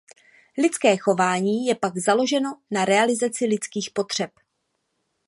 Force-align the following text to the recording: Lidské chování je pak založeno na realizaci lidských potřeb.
Lidské 0.57 0.97
chování 0.97 1.65
je 1.65 1.75
pak 1.75 1.97
založeno 1.97 2.61
na 2.71 2.85
realizaci 2.85 3.45
lidských 3.45 3.89
potřeb. 3.91 4.31